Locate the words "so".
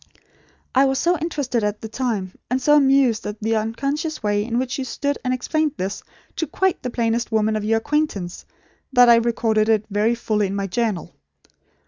0.97-1.15, 2.59-2.75